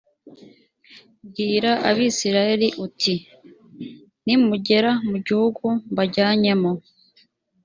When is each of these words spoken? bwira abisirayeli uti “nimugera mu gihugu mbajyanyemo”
bwira 1.27 1.71
abisirayeli 1.89 2.67
uti 2.85 3.13
“nimugera 4.25 4.91
mu 5.09 5.17
gihugu 5.27 5.65
mbajyanyemo” 5.91 6.71